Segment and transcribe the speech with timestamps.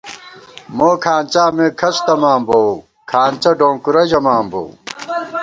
[0.77, 2.71] موکھانڅا مے کھڅ تَمان بوؤ،
[3.09, 4.69] کھانڅہ ڈونکُورہ ژَمان بوؤ